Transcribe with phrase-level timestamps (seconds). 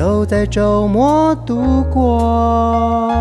[0.00, 3.12] 都在周末度过，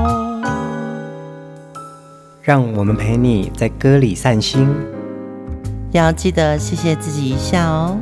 [2.41, 4.65] 让我们陪你在歌里散心，
[5.91, 7.97] 要记得谢谢自己一下哦。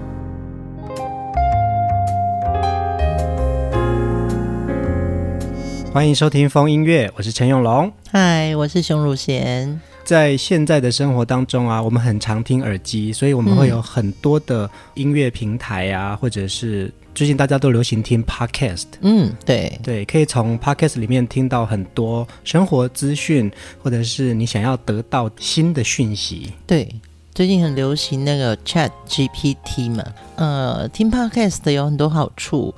[5.92, 7.92] 欢迎收听风音乐，我是陈永龙。
[8.12, 9.82] 嗨，我是熊汝贤。
[10.04, 16.94] 在现在的生活当中啊，我们很常听耳机，所以我们会有很多的音乐平台啊，嗯、或者是。
[17.18, 26.54] 最近大家都流行听 podcast，嗯，对对，可以从 podcast 里面听到很多生活资讯，或者是你想要得到新的讯息。
[26.68, 26.88] 对，
[27.34, 30.04] 最近很流行那个 Chat GPT 嘛，
[30.36, 32.72] 呃，听 podcast 有很多好处。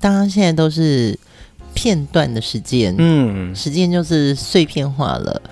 [0.00, 1.18] 大家现在都是
[1.74, 5.42] 片段的时间，嗯，时间就是碎片化了。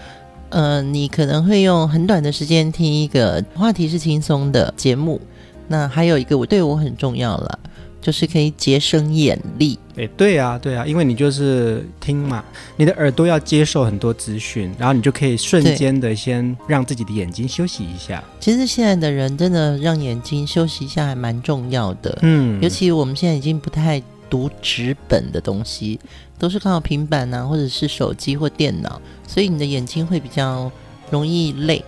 [0.48, 5.20] 呃，你可能会用很短的时间听一个话题是轻松的节目。
[5.69, 7.59] 那还有一个我对我很重要了。
[8.01, 12.43] 就是可以节省眼力，诶，对啊，对啊，因为你就是听嘛，
[12.77, 18.25] 你的耳朵要接受很多资讯，然后你就可以瞬间的先让自己的眼睛休息一下。
[18.41, 26.01] 其实现在的人真的让眼睛休息一下还蛮重要的，嗯，尤其我们现在已经不太读纸本的东西，
[26.39, 30.73] 都是靠平板啊，或者是手机或电脑，所以你的眼睛会比较
[31.11, 31.84] 容易累。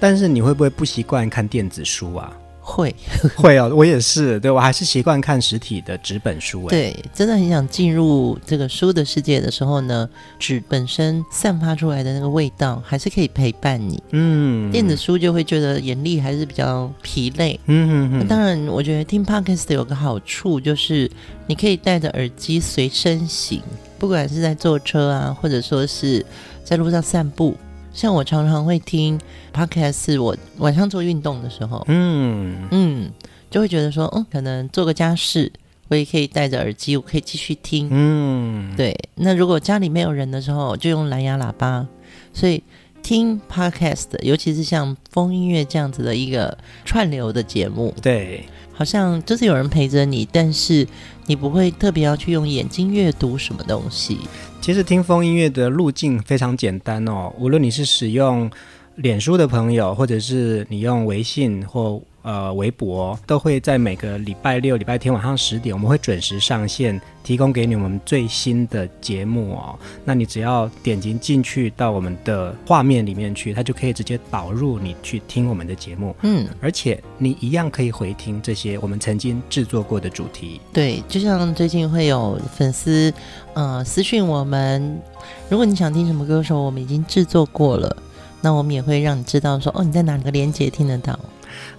[0.00, 2.32] 但是你会不会不习惯看电子书啊？
[2.64, 2.94] 会
[3.36, 6.68] 会哦，我也是，对，我还是习惯看实体的纸本书。
[6.68, 14.00] 对，真的很想进入这个书的世界的时候呢，纸本身散发出来的那个味道还是可以陪伴你。
[14.10, 17.58] 嗯，电子书就会觉得眼力还是比较疲累。
[17.66, 18.28] 嗯嗯嗯。
[18.28, 21.10] 当然，我觉得听 Podcast 有个好处就是
[21.48, 23.60] 你可以戴着耳机随身行，
[23.98, 26.24] 不管是在坐车啊，或者说是
[26.64, 27.56] 在路上散步。
[27.92, 29.20] 像我常常会听
[29.52, 32.68] podcast，我晚上做运动的时候，嗯。
[32.70, 33.10] 嗯，
[33.50, 35.52] 就会觉得说，嗯，可能做个家事，
[35.88, 38.96] 我也可以戴着耳机，我可以继续听，嗯，对。
[39.16, 41.86] 那如果家里没有人的时候，就用蓝牙喇叭。
[42.32, 42.62] 所以
[43.02, 48.44] 听 podcast，尤其是像风音乐这样子的一个串流的节目，对，
[48.82, 50.84] 好像就是有人陪着你，但是
[51.26, 54.18] 你不会特别要去用眼睛阅读什么东西。
[54.60, 58.50] 其实听风音乐的路径非常简单哦，无论你是使用
[58.96, 69.78] 脸书的朋友，或者是你用微信或呃微博，都会在每个礼拜六、礼拜天晚上十点，我们会准时上线，提供给你们最新的节目哦。
[70.04, 76.14] 那你只要点击进去到我们的画面里面去，它就可以直接导入你去听我们的节目。
[76.22, 80.60] 嗯，而且你一样可以回听这些我们曾经制作过的主题。
[80.72, 83.12] 对，就像最近会有粉丝
[83.54, 85.00] 呃私讯我们，
[85.48, 87.96] 如果你想听什么歌手，我们已经制作过了，
[88.40, 91.18] 那我们也会让你知道说哦，你在哪个连接听得到。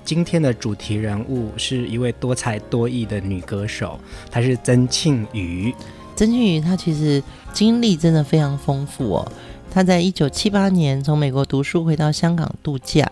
[0.05, 3.99] 今天的主题人物是一位多才多艺的女歌手，
[4.31, 5.73] 她是曾庆瑜。
[6.15, 7.23] 曾庆瑜她其实
[7.53, 9.31] 经历真的非常丰富哦。
[9.71, 13.11] 她在一九七八年从美国读书回到香港度假，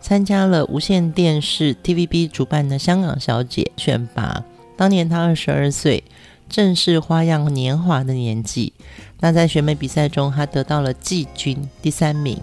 [0.00, 4.44] 参加了无线电视 TVB 主办的香港小姐选拔。
[4.76, 6.04] 当年她二十二岁，
[6.48, 8.72] 正是花样年华的年纪。
[9.18, 12.38] 那在选美比赛中，她得到了季军第三名，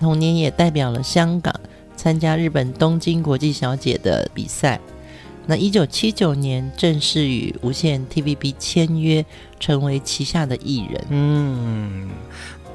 [0.00, 1.54] 同年也代表了香港。
[1.96, 4.78] 参加日本东京国际小姐的比赛，
[5.46, 9.24] 那一九七九年正式与无线 TVB 签约，
[9.58, 11.04] 成为旗下的艺人。
[11.08, 12.10] 嗯。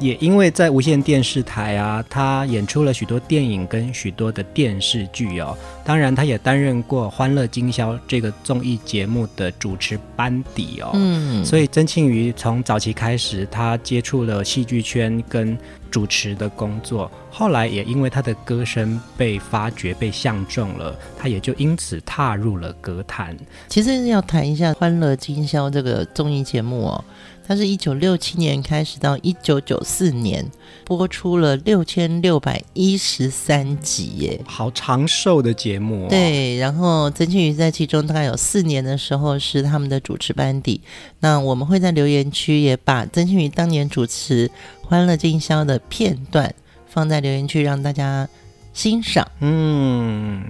[0.02, 5.56] 也因为在无线电视台啊，他演出了许多电影跟许多的电视剧哦。
[5.86, 10.90] 当然，他也担任过《欢乐今宵》这个综艺节目的主持班底哦。
[10.96, 15.58] 嗯，所以曾庆瑜从早期开始，他接触了戏剧圈跟
[15.92, 17.10] 主持的工作。
[17.30, 23.38] 后来也因为他的歌声被发掘、被相中了，他也就因此踏入了歌坛。
[23.70, 27.04] 其实要谈一下《欢乐今宵》这个综艺节目哦。
[27.48, 30.46] 它是一九六七年开始到一九九四年
[30.86, 36.08] 播出了六千六百一十三集耶，好长寿的节目哦。
[36.10, 40.80] 对，然后曾庆瑜在其中大概有四年的时候是他们的主持班底。
[41.20, 44.48] 那我们会在留言区也把曾庆瑜当年主持
[44.82, 46.54] 《欢乐今宵》的片段
[46.88, 48.28] 放在留言区，让大家
[48.74, 49.28] 欣赏。
[49.40, 50.44] 嗯，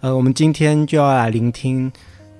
[0.00, 1.90] 呃，我们今天就要来聆听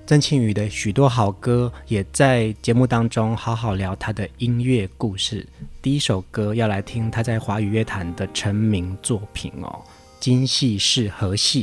[0.07, 5.47] 曾庆宇的许多好歌，也在节目当中好好聊他的音乐故事。
[5.81, 9.81] 第一首歌要来听他在华语乐坛的成名作品哦，
[10.21, 11.63] 《今夕是何夕》。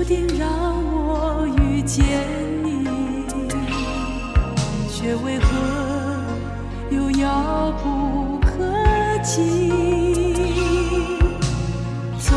[0.00, 0.48] 注定让
[0.94, 2.02] 我遇见
[2.64, 2.86] 你，
[4.90, 5.46] 却为何
[6.90, 8.64] 又遥不可
[9.22, 10.32] 及？
[12.18, 12.34] 纵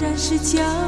[0.00, 0.87] 然是将。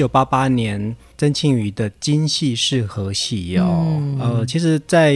[0.00, 5.14] 九八八年，曾庆瑜的《今戏是何夕》哦，嗯、呃，其实，在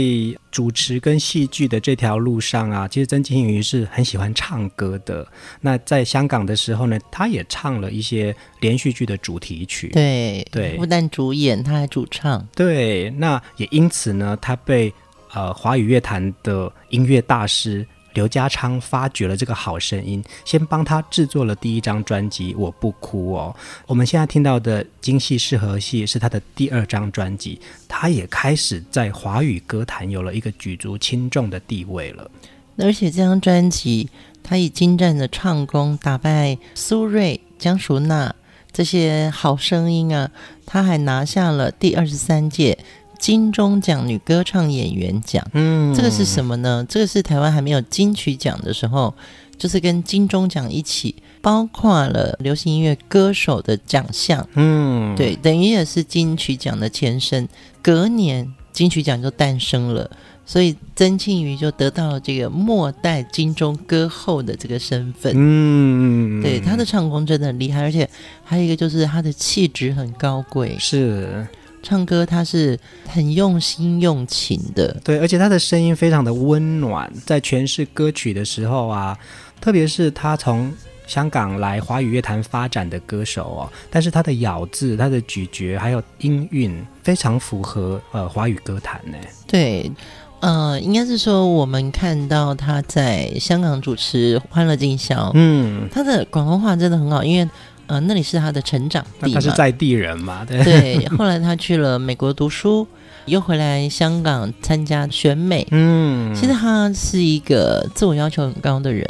[0.51, 5.27] 主持跟戏剧的这条路上啊，其实曾庆瑜是很喜欢唱歌的。
[5.63, 9.89] 那在香港的时候呢，他也唱了一些连续剧的主题曲。
[9.95, 12.47] 对对，不但主演，他还主唱。
[12.55, 14.93] 对，那也因此呢，他被
[15.33, 23.55] 呃华语乐坛的音乐大师刘家昌发掘了这个好声音，先帮他制作了第一张专辑《我不哭》哦。
[23.87, 32.31] 我们现在听到的《今夕是何夕》是他的第二张专辑，他也开始在华语歌坛有了一个举足轻重的地位了。
[32.79, 34.09] 而且这张专辑，
[34.43, 38.35] 他以精湛的唱功打败苏芮、江淑娜
[38.73, 40.31] 这些好声音啊，
[40.67, 42.79] 他还拿下了第二十三届。
[43.25, 46.85] 金钟奖女歌唱演员奖，嗯，这个是什么呢？
[46.87, 49.15] 这个是台湾还没有金曲奖的时候，
[49.57, 57.49] 就是跟金钟奖一起，包括了流行音乐歌手的奖项，嗯，对，等于也是金曲奖的前身。
[57.81, 60.11] 隔年金曲奖就诞生了，
[60.45, 65.33] 所以曾庆瑜就得到了这个末代金钟歌后的这个身份。
[65.35, 68.07] 嗯，对，他的唱功真的很厉害，而且
[68.45, 71.47] 还有一个就是他的气质很高贵，是。
[71.85, 72.77] 唱歌他是
[73.07, 79.17] 很用心用情的，对，而且他的声音非常的温暖，在诠释歌曲的时候啊，
[79.61, 80.73] 特别是他从
[81.07, 89.19] 香港来华语乐坛发展的歌手哦，但是他的咬字、他的咀嚼还有音韵非常符合呃华语歌坛呢。
[89.47, 89.93] 对，
[90.41, 97.49] 呃，应该是说我们看到他在香港主持《欢乐今宵》，嗯，他的广东话真的很好，因为。
[97.87, 100.45] 呃，那里是他的成长地，他是在地人嘛？
[100.49, 100.63] 对。
[100.65, 102.87] 对，后来他去了美国读书，
[103.27, 105.67] 又回来香港参加选美。
[105.71, 109.07] 嗯，其实他是一个自我要求很高的人，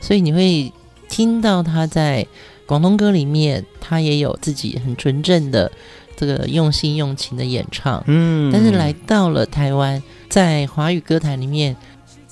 [0.00, 0.72] 所以你会
[1.08, 2.26] 听到他在
[2.66, 5.70] 广东歌里面，他也有自己很纯正的
[6.16, 8.02] 这个用心用情的演唱。
[8.06, 11.76] 嗯，但是来到了台湾，在华语歌坛里面。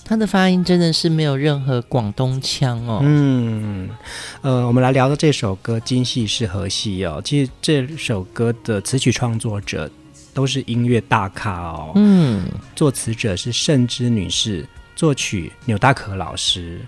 [0.09, 3.00] 他的发音真的是没有任何广东腔哦。
[3.03, 3.91] 嗯，
[4.41, 9.91] 呃，我们来聊的这首歌《今夕是何夕》哦，其实这首歌的词曲创作者
[10.33, 11.93] 都是音乐大咖哦。
[11.97, 16.81] 嗯，作词者是盛之女士，作曲钮大可老师。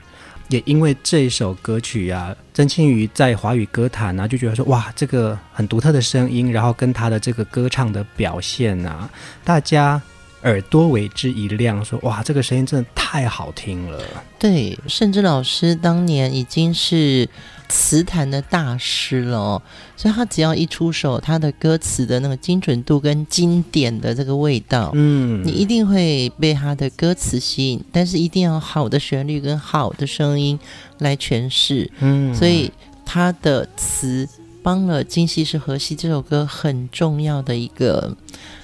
[0.49, 9.11] 也因为这一首歌曲啊，曾庆瑜在华语歌坛啊，就觉得说哇，这个很独特的声音，然后跟他的这个歌唱的表现啊，
[9.45, 10.01] 大家。
[10.43, 14.03] 耳朵为之一亮，说：“哇，这个声音真的太好听了。”
[14.39, 17.29] 对，甚至老师当年已经是
[17.69, 19.63] 词坛的大师了哦，
[19.97, 27.85] 所以他只要一出手，他的歌词的那个精准度跟经典的这个味道，嗯，你一定会被他的歌词吸引。
[27.93, 30.59] 但是一定要好的旋律跟好的声音
[30.99, 32.73] 来诠释，嗯，所以
[33.05, 34.27] 他的词
[34.63, 38.17] 帮了《今夕是何夕》这首歌很重要的一个。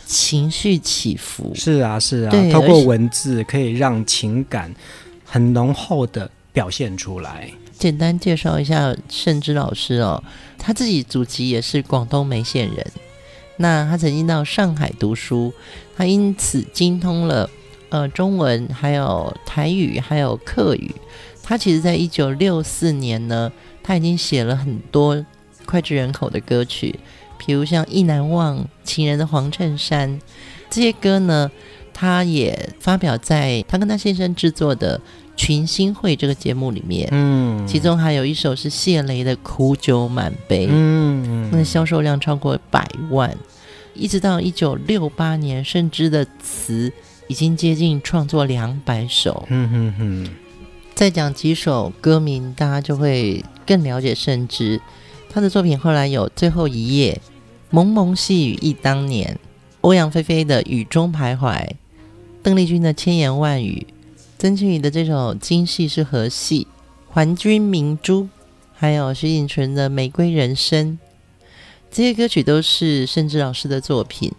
[0.07, 4.73] 情绪起伏是啊是啊，透过文字可以让情感
[5.25, 7.51] 很浓厚的表现出来。
[7.77, 10.23] 简单介绍一下盛之老师哦，
[10.57, 12.87] 他自己祖籍也是广东梅县人，
[13.57, 15.53] 那他曾经到上海读书，
[15.97, 17.51] 他因此精通了
[17.89, 20.95] 呃中文，还有台语，还有客语。
[21.43, 25.27] 他其实在一九六四年呢，他已经写了很多
[25.67, 26.99] 脍炙人口的歌曲。
[27.47, 30.11] 比如像《意难忘》《情人的黄衬衫》
[30.69, 31.49] 这些歌呢，
[31.95, 34.99] 他也发表在他跟他先生制作的
[35.37, 37.09] 《群星会》这个节目里面。
[37.12, 43.35] 嗯，其中还有一首是谢雷的《苦酒满杯》，嗯，那销售量超过百万。
[43.95, 46.93] 一直到一九六八年，甚至的词
[47.29, 49.47] 已经接近创作两百首。
[49.49, 50.29] 嗯哼哼，
[50.95, 54.81] 再讲几首歌名，大家就会更了解甚至。
[55.31, 57.21] 他的作品后来有《最后一夜》、
[57.76, 59.38] 《蒙蒙细雨忆当年》、
[59.83, 61.62] 欧阳菲菲的《雨中徘徊》、
[62.42, 63.87] 邓丽君的《千言万语》、
[64.38, 66.66] 曾庆瑜的这首《今夕是何夕》、
[67.12, 68.30] 还君明珠，
[68.73, 70.99] 还有徐锦纯的《玫瑰人生》。
[71.90, 74.33] 这些歌曲都是盛芝老师的作品，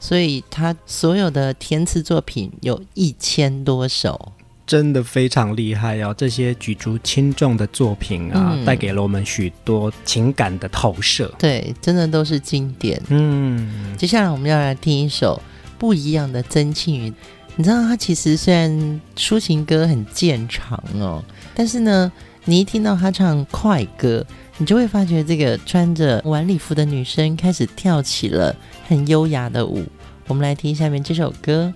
[0.00, 4.32] 所以他所有的填词作品有一千多首。
[4.70, 6.14] 真的非常厉害哦！
[6.16, 11.28] 这些举足轻重的作品啊，嗯、带给了我们许多情感的投射。
[11.36, 13.02] 对，真的都是经典。
[13.08, 15.42] 嗯，接下来我们要来听一首
[15.76, 17.12] 不一样的曾庆云。
[17.56, 21.20] 你知道，他其实虽然抒情歌很见长哦，
[21.52, 22.12] 但是呢，
[22.44, 24.24] 你一听到他唱快歌，
[24.58, 28.54] 你就会发觉这个穿着晚礼服的女生开始跳起了
[28.86, 29.84] 很优雅的舞。
[30.28, 31.74] 我们来听下面这首歌。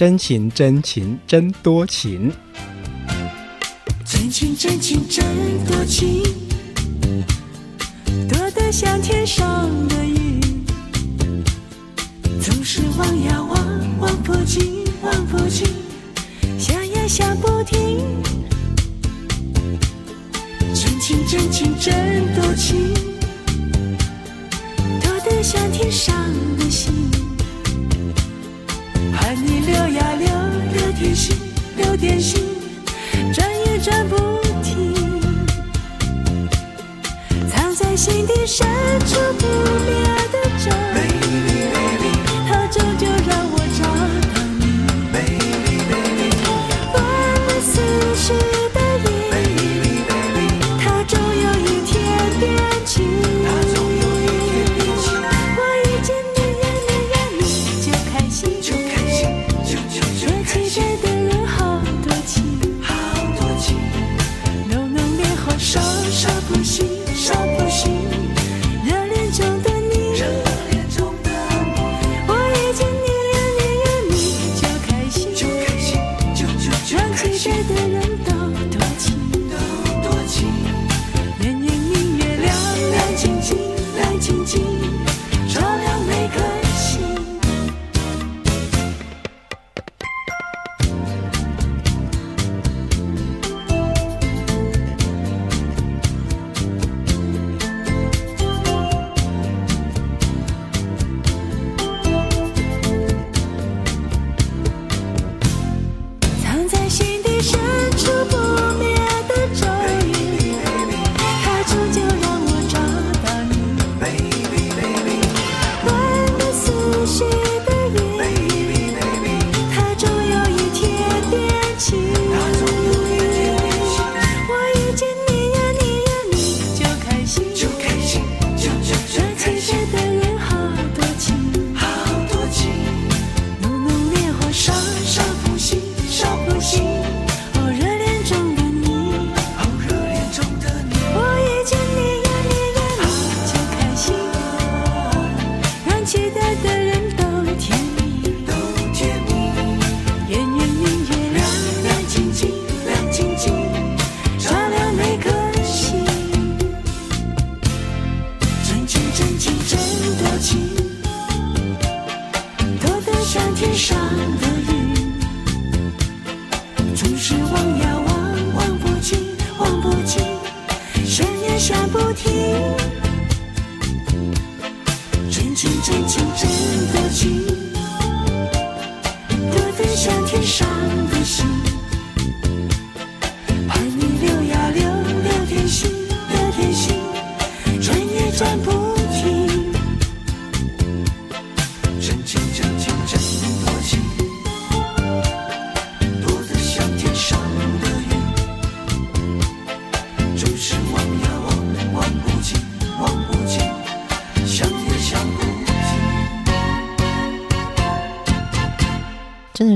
[0.00, 2.32] 真情真情真多情，
[4.02, 5.22] 真情真情真
[5.66, 6.22] 多情，
[8.26, 10.40] 多得像天上的云，
[12.40, 15.68] 总是望呀望，望不尽，望不尽，
[16.58, 17.98] 想呀想不停。
[20.72, 22.94] 真情真情真多情，
[25.02, 26.16] 多得像天上
[26.56, 27.09] 的星。
[29.12, 30.28] 和你聊呀聊，
[30.80, 31.36] 有点心，
[31.76, 32.42] 有点心，
[33.32, 34.16] 转也转不
[34.62, 34.94] 停，
[37.50, 38.66] 藏在心底深
[39.06, 39.46] 处不
[39.86, 40.09] 变。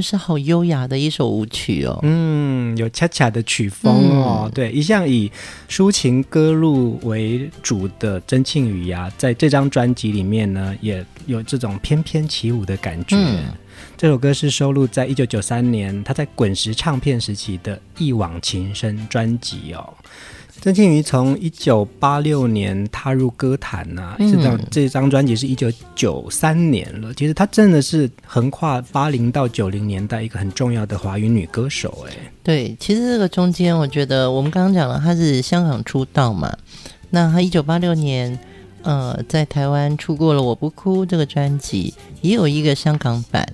[0.04, 1.98] 是好优雅的一首舞曲哦。
[2.02, 4.42] 嗯，有恰恰的曲风哦。
[4.44, 5.32] 嗯对，一向以
[5.68, 13.16] 抒情歌路为主的曾庆宇呀、在这张专辑里面呢，也有这种翩翩起舞的感觉。
[13.16, 13.42] 嗯
[13.96, 19.94] 这首歌是收录在一九九三年他在滚石唱片时期的《一往情深》专辑哦。
[20.64, 27.12] 曾庆瑜从一九八六年踏入歌坛呐、直到这张专辑是一九九三年了。
[27.12, 32.14] 其实她真的是横跨八零到九零年代一个很重要的华语女歌手哎。
[32.42, 36.56] 对，其实这个中间，我觉得我们刚刚讲了，她是香港出道嘛，
[37.10, 38.38] 那她一九八六年，
[38.80, 43.46] 呃，在台湾出过了《我不哭》这个专辑，也有一个香港版，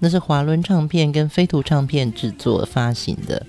[0.00, 3.46] 那是华伦唱片跟飞图唱片制作发行的。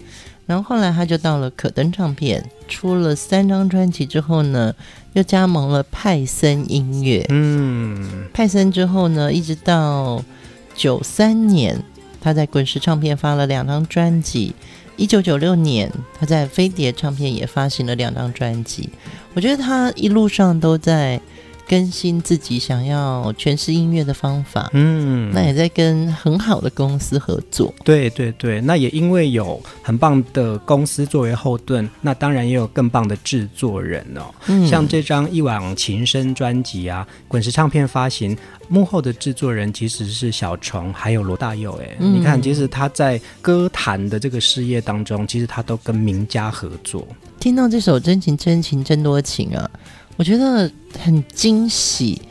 [0.47, 4.73] 然后后来他就到了可登唱片，出了三张专辑之后呢，
[5.13, 7.23] 又加盟了派森音乐。
[7.29, 10.23] 嗯，派森之后呢，一直到
[10.73, 11.83] 九三年，
[12.19, 14.55] 他在滚石唱片发了两张专辑。
[14.95, 18.89] 一九九六年，他在飞碟唱片也发行了两张专辑。
[19.35, 21.21] 我觉得他一路上都在
[21.67, 27.73] 更新自己想要诠释音乐的方法，嗯，那也在跟很好的公司合作。
[27.83, 34.33] 对对对，那也因为有很棒的公司作为后盾，那当然也有更棒的制作人哦。
[34.47, 38.37] 嗯，像这张《一往情深》专辑啊，滚石唱片发行，
[38.69, 41.73] 幕后的制作人其实是小虫，还有罗大佑。
[41.81, 47.05] 哎、嗯，你看，其实他在歌坛的这个事业当中，其实他都跟名家合作。
[47.39, 49.69] 听到这首《真情真情真多情》啊。
[50.17, 52.21] 我觉得很惊喜。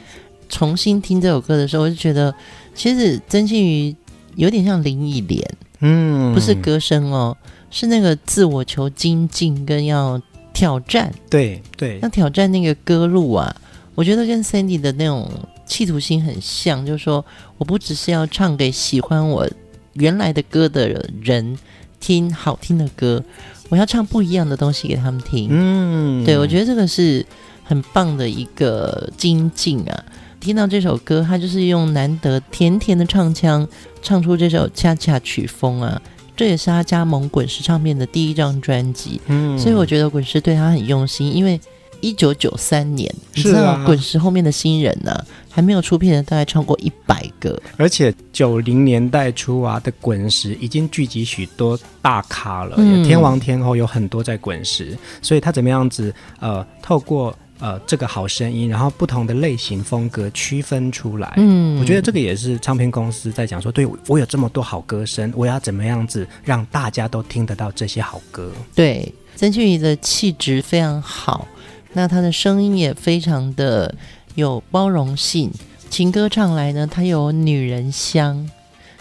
[0.48, 2.32] 重新听这首歌的时候，我就觉得
[2.72, 3.92] 其实曾庆瑜
[4.36, 5.44] 有点像林忆莲，
[5.80, 7.36] 嗯，不是歌声哦，
[7.68, 10.22] 是那个自我求精进跟要
[10.54, 13.52] 挑战，对对，要挑战那个歌路啊。
[13.96, 15.28] 我觉得跟 Sandy 的那种
[15.66, 17.24] 企图心很像，就是说
[17.58, 19.50] 我不只是要唱给喜欢我
[19.94, 20.88] 原来的歌的
[21.20, 21.58] 人
[21.98, 23.20] 听好听的歌，
[23.68, 25.48] 我要唱不一样的东西给他们听。
[25.50, 27.26] 嗯，对，我觉得这个是。
[27.66, 30.04] 很棒的一个精进啊！
[30.38, 33.66] 听到这首歌，他就是用难得甜甜的唱腔
[34.00, 36.00] 唱出这首恰恰曲风啊，
[36.36, 39.20] 这也是他加盟滚石唱片的第一张专辑。
[39.26, 41.60] 嗯，所以我觉得滚石对他很用心，因为
[42.00, 57.36] 一九九三年，你知道滚石后面的新人呢、啊，还没有出片的大概超过一百个，而且九零年代初啊的滚石已经聚集许多大咖了，嗯、天王天后有很多在滚石，所以他怎么样子呃透过。
[57.58, 61.32] 呃，这个好声音，然后不同的类型风格区分出来。
[61.38, 68.52] 嗯，我觉得这个也是唱片公司在讲说，对，我有这么多好歌声，我要怎么样子让大家都听得到这些好歌？
[68.74, 71.48] 对，曾俊怡的气质非常好，
[71.94, 73.94] 那她的声音也非常的
[74.34, 75.50] 有包容性，
[75.88, 78.50] 情歌唱来呢，他有女人香。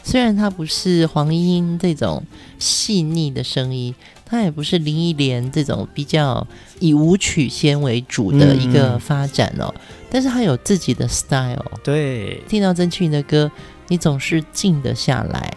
[0.01, 2.23] 虽然她不是黄莺莺这种
[2.57, 3.93] 细腻的声音。
[4.25, 6.45] 他也不是林忆莲这种比较
[6.79, 11.63] 以舞曲先为主的一个发展哦，嗯、但是他有自己的 style。
[11.83, 13.51] 对，听到曾庆云的歌，
[13.87, 15.53] 你总是静得下来。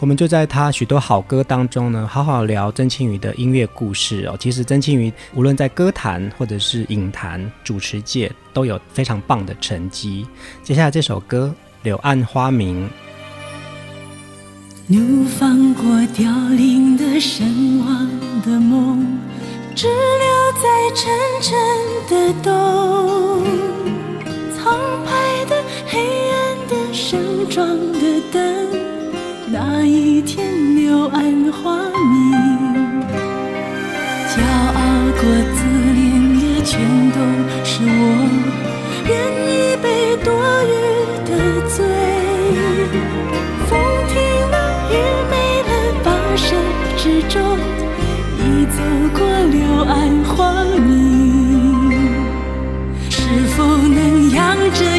[0.00, 4.36] 我们就在他许多好歌当中呢，好好聊曾庆瑜的音乐故事哦。
[4.40, 10.26] 其实曾庆瑜无论在歌坛或者是影坛、主持界都有非常棒的成绩。
[10.64, 11.54] 接下来这首歌
[11.84, 12.86] 《柳暗花明》。
[14.86, 15.82] 怒放过
[16.14, 18.06] 凋零的神往
[18.44, 19.02] 的梦，
[19.74, 19.94] 只留
[20.62, 21.56] 在沉沉
[22.10, 23.42] 的冬。
[24.54, 25.10] 苍白
[25.48, 26.34] 的、黑暗
[26.68, 27.18] 的、盛
[27.48, 28.68] 装的灯，
[29.50, 32.32] 那一天柳暗花明。
[34.28, 34.80] 骄傲
[35.16, 35.22] 过、
[35.54, 36.04] 自恋
[36.38, 36.78] 的，全
[37.10, 37.18] 都
[37.64, 38.28] 是我，
[39.08, 39.12] 愿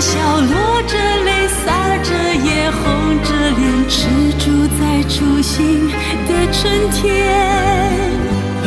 [0.05, 2.13] 笑，落着泪，洒着
[2.45, 2.83] 夜，红
[3.23, 4.05] 着脸，吃
[4.37, 5.89] 住在初心
[6.27, 7.01] 的春天，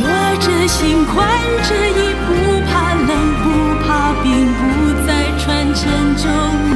[0.02, 0.04] 落
[0.40, 1.16] 着心，宽
[1.62, 2.28] 着衣，不
[2.66, 3.10] 怕冷，
[3.44, 3.46] 不
[3.86, 6.67] 怕冰，不再穿沉重。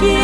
[0.00, 0.21] 天。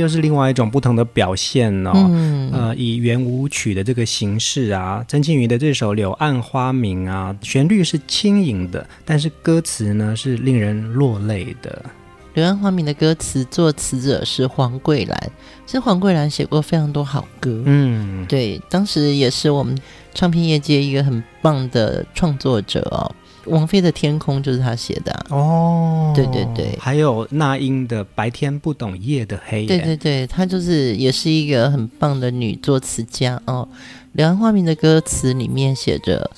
[0.00, 1.92] 又是另外一种不同的表现哦。
[1.94, 11.84] 嗯、呃，以圆舞曲的这个形式啊，曾庆瑜的这首《柳暗花明》啊，旋律是轻盈的，但是歌词呢是令人落泪的。
[12.34, 15.30] 《柳暗花明》的歌词作词者是黄桂兰，
[15.66, 17.62] 其实黄桂兰写过非常多好歌。
[17.66, 19.76] 嗯，对，当时也是我们
[20.14, 23.12] 唱片业界一个很棒的创作者哦。
[23.46, 33.66] 王菲的《天空》就是他写的、啊、哦，对对对，还有那英的《白天不懂夜的黑》，对对对，她就是也是一个很棒的女作词家哦。
[34.12, 36.30] 《柳暗花明》的歌词里面写着：“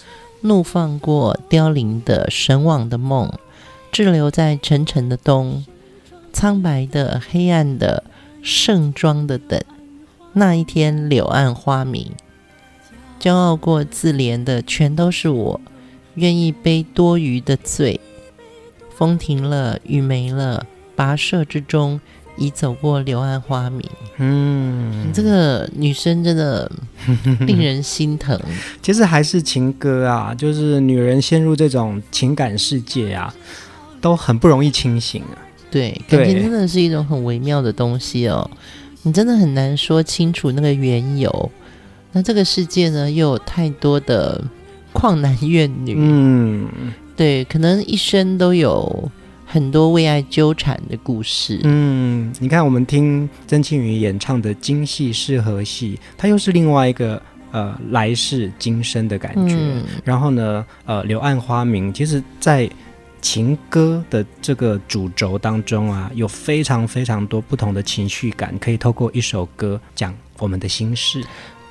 [0.42, 3.32] 怒放过凋零的神往的梦，
[3.90, 5.64] 滞留在沉沉的冬。”
[6.32, 8.04] 苍白的、黑暗的、
[8.42, 9.60] 盛装的等，
[10.32, 12.10] 那一天柳暗花明。
[13.20, 15.60] 骄傲过、自怜的，全都是我，
[16.14, 18.00] 愿意背多余的罪。
[18.94, 22.00] 风停了，雨没了，跋涉之中，
[22.36, 23.82] 已走过柳暗花明。
[24.18, 26.70] 嗯，这个女生真的
[27.40, 28.38] 令人心疼。
[28.80, 33.34] 其实还是情歌啊，就是女人陷入这种情感世界啊，
[34.00, 35.38] 都很不容易清醒啊。
[35.70, 38.48] 对，感情真的是一种很微妙的东西哦，
[39.02, 41.50] 你真的很难说清楚那个缘由。
[42.12, 44.44] 那这个世界呢，又有太多的
[44.92, 46.68] 旷男怨女，嗯，
[47.16, 49.10] 对，可能一生都有
[49.46, 51.60] 很多为爱纠缠的故事。
[51.64, 59.54] 嗯，你看，我们听曾庆云演唱的《今夕是何夕》，它又是另外一个呃来世今生的感觉。
[59.58, 62.68] 嗯、然后呢，呃，《柳暗花明》，其实，在
[63.20, 71.22] 情歌的这个主轴当中啊，有非常非常多不同的情绪感，可以透过一首歌讲我们的心事。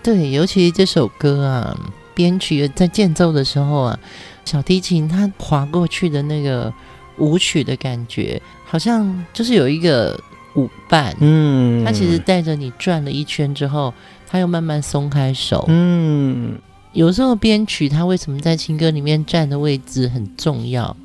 [0.01, 1.77] 对，尤其这首歌啊，
[2.13, 3.99] 编曲在间奏的时候啊，
[4.45, 6.73] 小提琴它划过去的那个
[7.17, 10.19] 舞曲的感觉，好像就是有一个
[10.55, 13.93] 舞伴，嗯，它其实带着你转了一圈之后，
[14.27, 16.57] 它又慢慢松开手，嗯，
[16.93, 20.95] 有时候编曲它为什么在情歌里面占的位置很重要？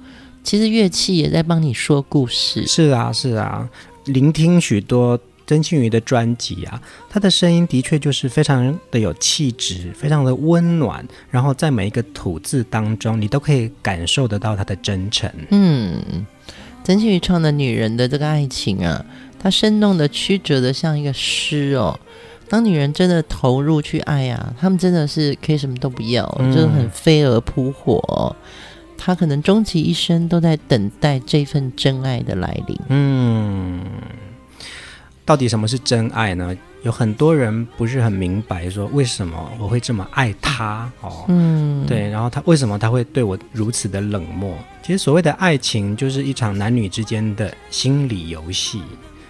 [0.42, 2.66] 其实乐器也在帮你说故事。
[2.66, 3.68] 是啊，是啊，
[4.04, 11.06] 聆听许多曾庆瑜的专辑啊，他的声音的确就是非常的有气质，非常的温暖。
[11.30, 15.30] 然后在每一个吐字当中，你都可以感受得到他的真诚。
[15.50, 16.26] 嗯，
[16.82, 19.04] 曾庆瑜唱的女人的这个爱情啊，
[19.38, 21.98] 她生动的曲折的像一个诗哦。
[22.48, 28.34] 当女人真的投入去爱啊，她们真的是可以什么都不要，嗯、就是很飞蛾扑火、哦。
[28.98, 32.80] 他可能终其一生都在等待这份真爱的来临。
[32.88, 33.84] 嗯，
[35.26, 36.56] 到底什么是真爱呢？
[36.82, 40.90] 有很多人不是很明白，说为什么我会这么爱他？
[41.00, 44.56] 哦，嗯，对，然后他为什么他会对我如此的冷漠？
[44.84, 48.80] 其实所谓的爱情，就是一场男女之间的心理游戏，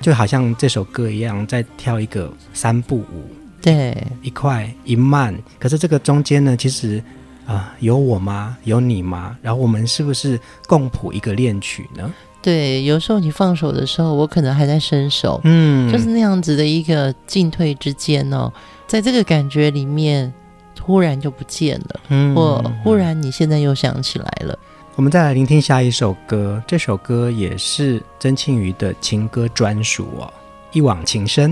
[0.03, 3.31] 就好像这首歌一样，在跳一个三步舞，
[3.63, 5.35] 对，一快一慢。
[5.59, 7.03] 可是这个中间呢，其实。
[7.47, 8.59] 啊，有我吗？
[8.65, 9.39] 有你吗？
[9.41, 12.13] 然后我们是不是共谱一个恋曲呢？
[12.47, 18.53] 对，有时候你放手的时候，我可能还在伸手，嗯，就是那样子的一个进退之间哦，
[18.87, 20.33] 在这个感觉里面，
[20.81, 24.57] 忽然就不见了，嗯，或忽然你现在又想起来了。
[24.95, 30.25] 我们再来聆听下一首歌，这首歌也是曾庆瑜的情歌专属哦，
[30.71, 31.51] 《一往情深》。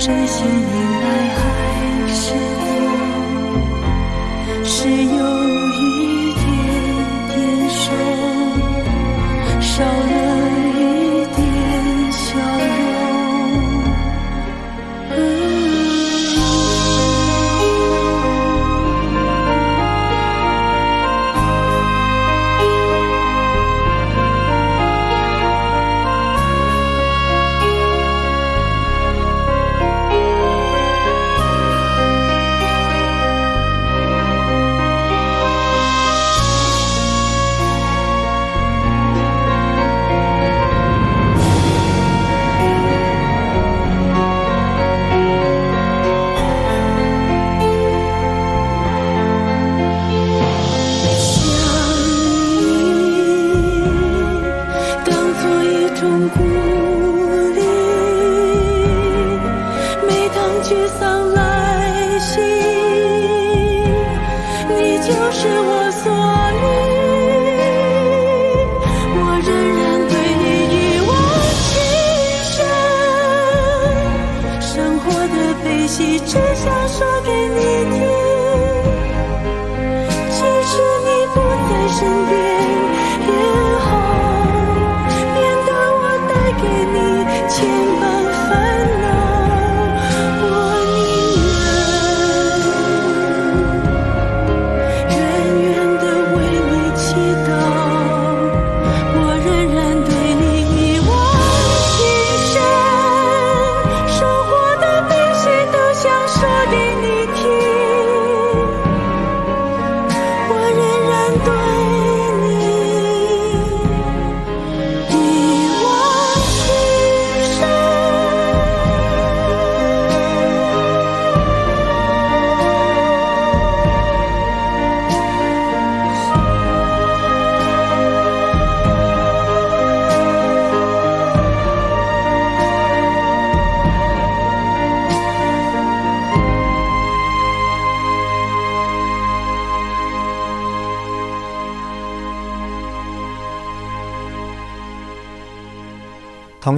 [0.00, 2.39] 是心迎来还是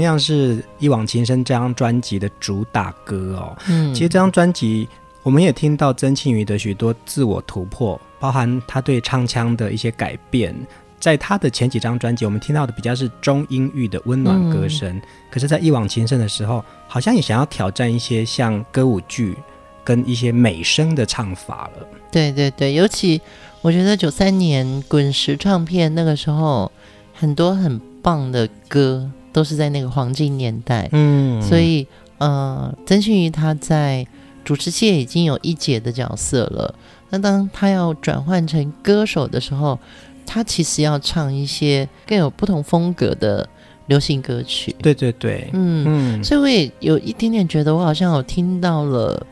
[0.02, 3.56] 样是《一往情深》这张专辑的主打歌哦。
[3.68, 4.88] 嗯，其实这张专辑
[5.22, 10.54] 我们也听到曾庆瑜的许多自我突破，包含他对唱腔的一些改变。
[11.00, 19.36] 在他的前几张专辑，我们听到的比较是中音域的温暖歌声，嗯、可是，在《一往情深》的时候，好像也想要挑战一些像歌舞剧
[19.82, 21.88] 跟一些美声的唱法了。
[22.12, 23.20] 对对对，尤其
[23.62, 26.70] 我觉得九三年滚石唱片那个时候，
[27.12, 30.88] 很多很棒的歌都是在那个黄金年代。
[30.92, 31.86] 嗯，所以
[32.18, 34.06] 呃，曾庆瑜他在
[34.44, 36.74] 主持界已经有一姐的角色了。
[37.10, 39.78] 那当他要转换成歌手的时候，
[40.24, 43.48] 他其实要唱一些更有不同风格的
[43.86, 44.74] 流行歌曲。
[44.80, 49.26] 对对对，嗯嗯，所以我也有一点点觉得，我好像有听到了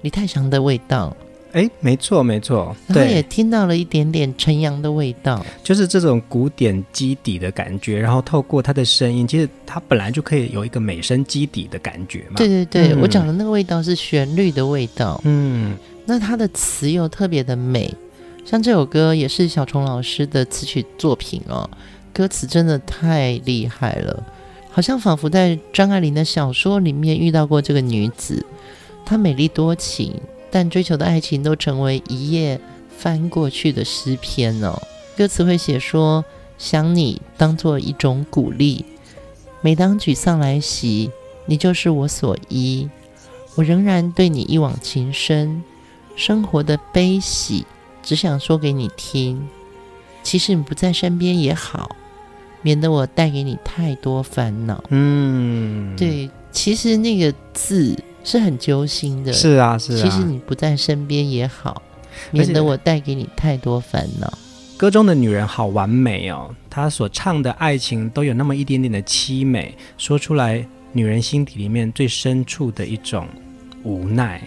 [0.00, 1.16] 李泰祥的味道。
[1.52, 7.98] 哎，没错没错，然后也听到了一点点陈阳的味道，就是这种古典基底的感觉。
[7.98, 12.36] 然后透过他的声音，其实他本来就可以有一个美声基底的感觉嘛。
[12.36, 15.20] 对对对，嗯、我讲的那个味道是旋律的味道。
[15.24, 17.94] 嗯，那他的词又特别的美，
[18.46, 21.68] 像这首歌也是小虫老师的词曲作品哦，
[22.14, 24.24] 歌词真的太厉害了，
[24.70, 28.42] 好像仿佛在张爱玲的小说里面遇到过这个女子，
[29.04, 30.14] 她美丽多情。
[30.52, 32.60] 但追求的爱情都成为一页
[32.98, 34.80] 翻过去的诗篇哦。
[35.16, 36.22] 歌词会写说
[36.58, 38.84] ：“想你当做一种鼓励，
[39.62, 41.10] 每当沮丧来袭，
[41.46, 42.86] 你就是我所依。
[43.54, 45.62] 我仍然对你一往情深，
[46.16, 47.64] 生活的悲喜
[48.02, 49.48] 只想说给你听。
[50.22, 51.96] 其实你不在身边也好，
[52.60, 57.96] 免得我带给你太多烦恼。”嗯，对，其实那个字。
[58.24, 60.02] 是很揪心的，是啊，是啊。
[60.02, 61.82] 其实你不在身边也好，
[62.30, 64.32] 免得我带给你太多烦恼。
[64.76, 73.26] 歌中的女人好完美哦，她所唱的爱情都有那么一点点的凄美，说出来女人心底里面最深处的一种
[73.84, 74.42] 无奈。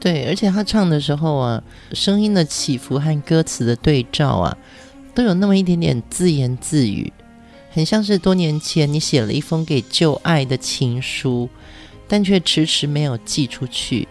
[0.00, 1.62] 对，而且她唱的时候啊，
[1.92, 4.56] 声音的起伏和歌词的对照啊，
[5.14, 7.12] 都有那么一点点自言自语，
[7.70, 11.48] 很像是多年前你写了一封给旧爱的情书。
[12.08, 14.08] 但却迟迟没有寄出去。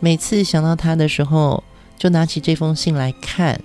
[0.00, 1.62] 每次想到他的时候，
[1.98, 3.60] 就拿起这封信来看，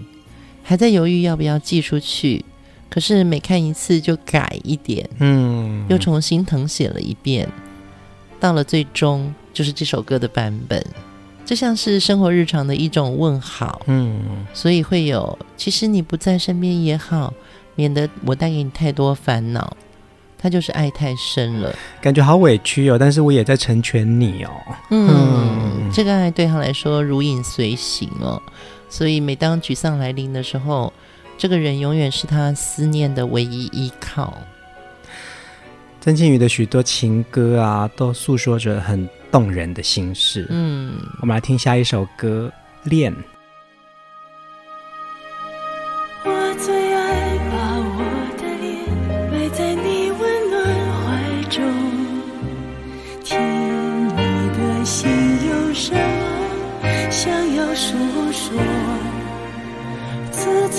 [0.64, 2.44] 还在犹豫要不要寄出去。
[2.90, 7.48] 可是每看一次就改一点，嗯，又重新誊写了一遍。
[8.40, 10.86] 到了最终，就是这首歌的版本。
[11.46, 17.34] 这像是生活日常的一种问好，嗯，所以会有其实你不在身边也好，
[17.76, 19.76] 免得我带给你太多烦恼。
[20.44, 24.52] 他就是爱太深了，感觉好委屈哦，但是我也在成全你哦。
[24.90, 28.42] 嗯，嗯，这个爱对他来说如影随形哦，
[28.90, 30.92] 所以每当沮丧来临的时候，
[31.38, 34.38] 这个人永远是他思念的唯一依靠。
[36.02, 40.46] 曾庆瑜的许多情歌啊，都诉说着很动人的心事。
[40.50, 42.52] 嗯，我们来听下一首歌
[42.90, 43.14] 《恋》。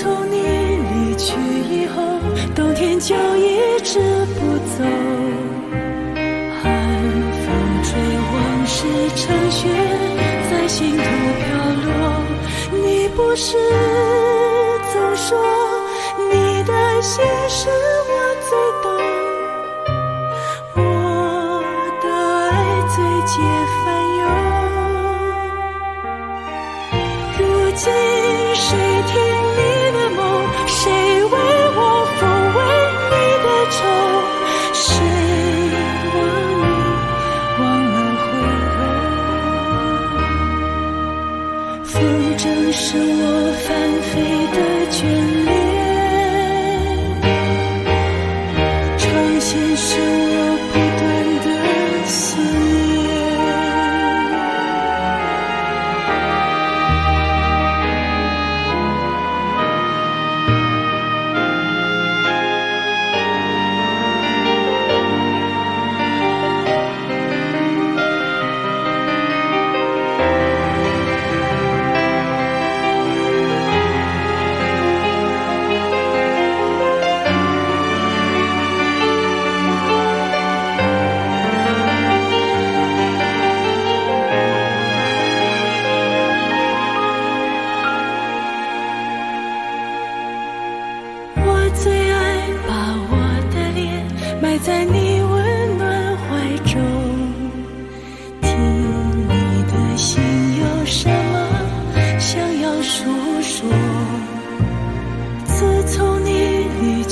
[0.05, 1.97] 从你离去以后，
[2.53, 3.97] 冬天就一直
[4.35, 4.83] 不走。
[6.61, 6.63] 寒
[7.41, 7.47] 风
[7.83, 7.89] 吹，
[8.31, 8.35] 往
[8.67, 8.85] 事
[9.15, 9.67] 成雪
[10.51, 11.43] 在心头飘
[11.87, 11.89] 落，
[12.71, 13.57] 你不是
[14.93, 15.27] 总说
[16.29, 17.67] 你的心事
[18.07, 18.13] 我
[18.47, 18.49] 最
[18.83, 18.85] 懂，
[20.75, 20.77] 我
[22.03, 22.05] 的
[22.51, 22.53] 爱
[22.93, 22.95] 最
[23.25, 23.33] 解
[23.81, 23.83] 烦
[24.19, 24.23] 忧，
[27.39, 27.41] 如
[27.71, 27.83] 今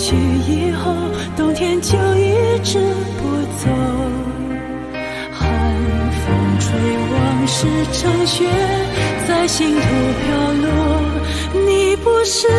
[0.04, 0.94] 去以后，
[1.38, 2.78] 冬天就一直
[3.20, 3.24] 不
[3.58, 3.70] 走。
[5.32, 5.40] 寒
[6.20, 6.26] 风
[6.60, 6.68] 吹，
[7.14, 8.44] 往事成雪，
[9.26, 10.28] 在心头飘
[10.62, 10.68] 落。
[11.66, 12.50] 你不是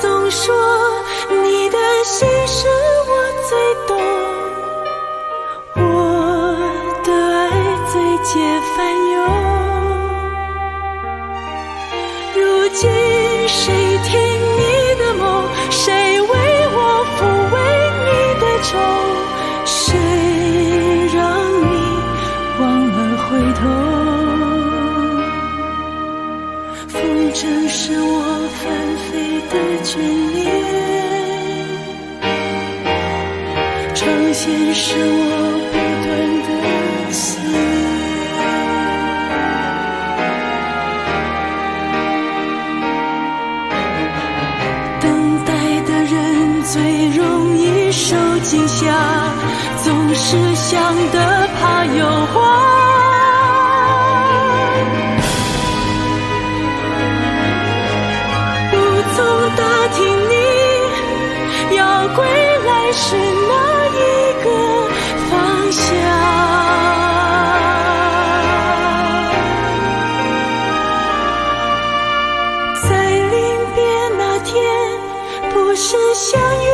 [0.00, 0.54] 总说
[1.28, 2.68] 你的心事
[3.10, 3.12] 我
[3.50, 3.52] 最
[3.86, 3.90] 懂，
[5.76, 5.76] 我
[7.04, 7.50] 的爱
[7.92, 8.40] 最解
[8.74, 8.93] 烦。
[50.16, 52.34] 是想的怕有花。
[58.70, 58.72] 不
[59.14, 59.16] 曾
[59.56, 59.62] 打
[59.94, 59.98] 听
[60.30, 60.34] 你
[61.76, 62.24] 要归
[62.66, 63.52] 来是哪
[63.90, 63.98] 一
[64.44, 64.46] 个
[65.30, 65.32] 方
[65.72, 65.82] 向？
[72.88, 73.34] 在临
[73.74, 73.78] 别
[74.16, 74.52] 那天
[75.52, 76.70] 不是相约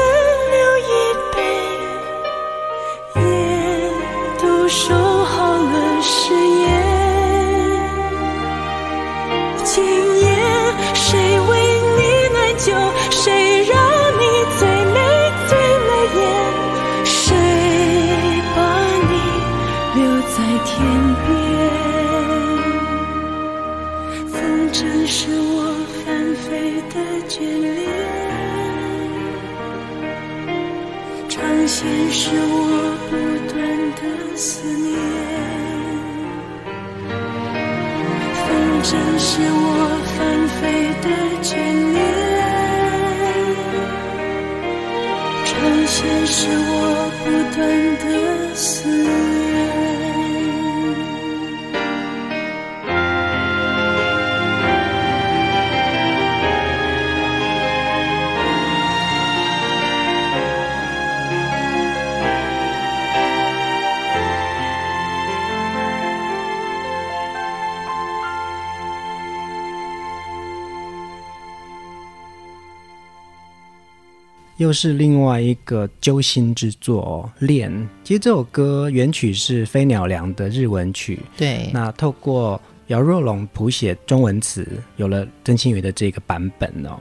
[74.61, 77.31] 又是另外一个揪心之作哦。
[77.39, 81.71] 恋，其实这首歌原曲是飞鸟良的日文曲，对。
[81.73, 86.99] 那透过姚若龙谱写中文词，有了曾庆瑜的这个版本哦。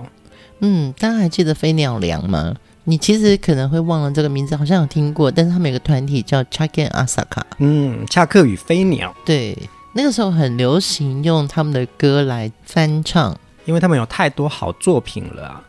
[0.62, 2.56] 嗯，大家还记得飞鸟良吗？
[2.86, 7.44] 你其实可能会忘了这个名字，好像有听过，但是他们有个团体叫 Chaken Asaka，。
[7.58, 9.14] 嗯，恰克与飞鸟。
[9.26, 9.58] 对，
[9.94, 15.64] 那个时候很流行用他们的歌来翻唱，因为他们有太多好作品了啊。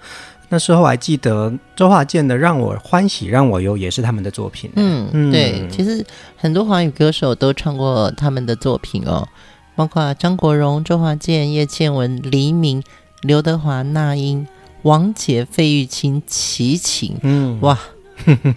[0.51, 4.70] 那时候我还记得周华健的《让我欢喜让我忧》也是他们的作品。
[4.76, 6.05] 嗯，嗯对，其实
[6.36, 9.26] 很多华语歌手都唱过他们的作品哦，
[9.74, 12.82] 包括张国荣、周华健、叶倩文、黎明、
[13.22, 14.46] 刘德华、那英。
[14.84, 17.78] 王杰、费玉清、齐秦，嗯，哇，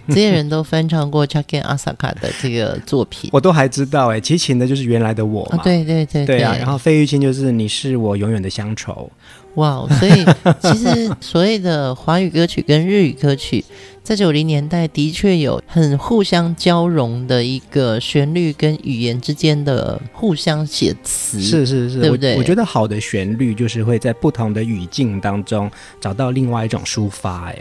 [0.08, 9.10] 这些人都翻唱过 Chucky 阿萨卡的这个作品，我都还知道哎，齐秦的就是原来的我嘛，哦、对对对对啊，然后费玉清就是你是我永远的乡愁。
[9.54, 10.24] 哇，所以
[10.60, 13.64] 其实所谓的华语歌曲跟日语歌曲，
[14.02, 22.32] 在九零年代的确有很互相交融的一个旋律跟语言之间的互相写词，是是是，对不对？
[22.32, 27.56] 我，我觉得好的旋律就是会在不同的语境当中找到另外一种抒发，哎，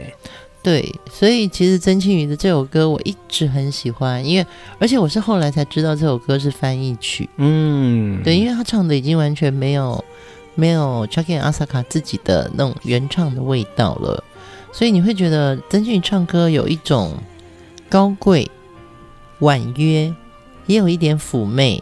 [0.63, 4.45] 对，所以其实曾庆瑜的这首歌我一直很喜欢，因为
[4.79, 10.03] 而且我是后来才知道这首歌是翻译曲，嗯，对，因为他唱的已经完全没有。
[10.55, 14.23] 没有 Chucky 阿萨卡自己的那种原唱的味道了，
[14.71, 17.17] 所以你会觉得曾庆云唱歌有一种
[17.89, 18.49] 高贵、
[19.39, 20.13] 婉约，
[20.67, 21.81] 也有一点妩媚。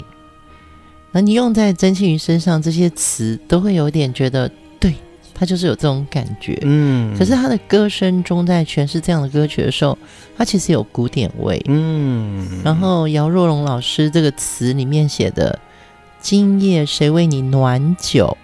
[1.12, 4.50] 那你用在曾庆瑜身上，这些词都会有点觉得，
[4.80, 4.96] 对，
[5.34, 6.58] 他就是有这种感觉。
[6.62, 9.98] 嗯，可是他的歌声中，在诠释这样的歌曲的时候，
[10.38, 11.62] 他其实有古典味。
[11.68, 15.60] 嗯，然后姚若龙老师这个词里面写的
[16.22, 18.38] “今夜谁为你暖酒”。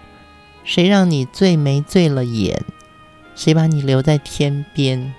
[0.68, 2.60] 谁让你醉没醉了眼？
[3.34, 5.14] 谁把你留在天边？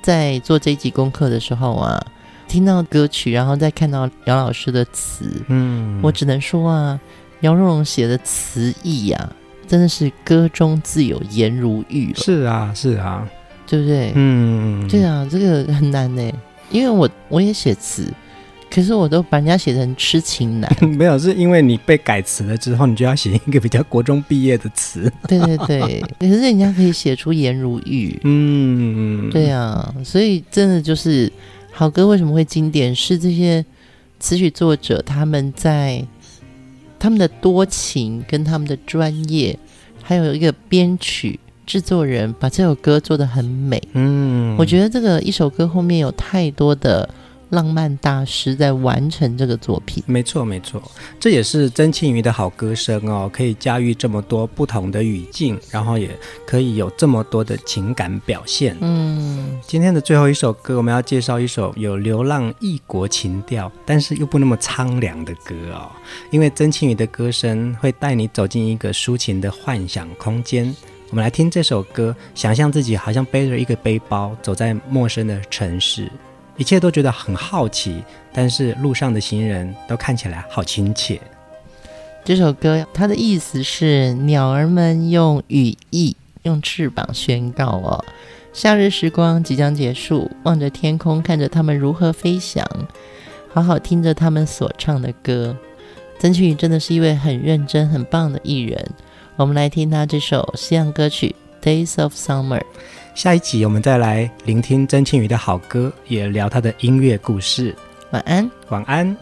[0.00, 2.02] 在做这一集功课的时候啊，
[2.48, 6.98] 听到歌曲，然后再看到姚老师的词，嗯，我只能说啊，
[7.40, 9.28] 姚若龙写的词意呀、啊，
[9.68, 12.16] 真的是歌中自有颜如玉了。
[12.16, 13.28] 是啊，是啊，
[13.66, 14.10] 对不对？
[14.14, 16.32] 嗯，对啊，这个很难呢，
[16.70, 18.10] 因为我我也写词。
[18.74, 20.68] 可是我都把人家写成痴情男，
[20.98, 25.12] 没有，是因为你被改词了之后，你就要写一个比较国中毕业的词。
[25.28, 28.18] 对对对， 可是人家可以写出颜如玉。
[28.24, 31.32] 嗯，对啊，所以真的就是
[31.70, 32.92] 好歌为什么会经典？
[32.92, 33.64] 是这些
[34.18, 36.04] 词曲作者他们在
[36.98, 39.56] 他们的多情跟他们的专业，
[40.02, 43.80] 还有一个编曲制作人把这首歌做得很美。
[43.92, 47.08] 嗯，我觉得这个一首歌后面有太多的。
[47.54, 50.82] 浪漫大师在完成这个作品，没错没错，
[51.20, 56.10] 这也是曾庆瑜的好歌声哦，可以驾驭这么多不同的语境，然后也
[56.44, 58.76] 可以有这么多的情感表现。
[58.80, 65.88] 嗯，今天的最后一首歌，我们要介绍一首有流浪异国情调，但是又不那么苍凉的歌哦，
[66.30, 70.74] 因为曾庆瑜的歌声会带你走进一个抒情的幻想空间。
[71.10, 76.10] 我们来听这首歌，想象自己好像背着一个背包，走在陌生的城市。
[76.56, 78.02] 一切都觉得很好奇，
[78.32, 81.20] 但是路上的行人都看起来好亲切。
[82.24, 88.04] 这首歌它的意思是：鸟儿们用羽翼、用翅膀宣告哦，
[88.52, 90.30] 夏日时光即将结束。
[90.44, 92.64] 望着天空，看着他们如何飞翔，
[93.52, 95.56] 好好听着他们所唱的歌。
[96.18, 98.88] 曾庆瑜真的是一位很认真、很棒的艺人。
[99.36, 101.34] 我们来听他这首西洋歌曲
[101.66, 102.60] 《Days of Summer》。
[103.14, 107.74] 下一集我们再来聆听曾庆瑜的好歌，也聊他的音乐故事。
[108.10, 109.16] 晚安，晚安。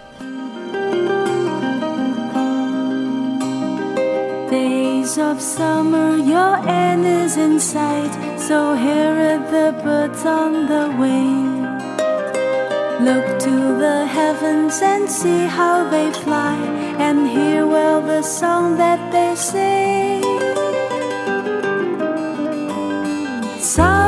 [4.51, 8.11] Days of summer, your end is in sight.
[8.39, 11.67] So here are the birds on the wing.
[13.01, 16.57] Look to the heavens and see how they fly,
[16.99, 20.42] and hear well the song that they sing.
[23.63, 24.02] Sorry.